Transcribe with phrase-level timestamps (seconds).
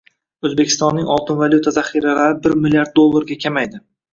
[0.47, 3.87] O‘zbekistonning oltin-valyuta zaxiralaribirmlrd dollarga kamaydi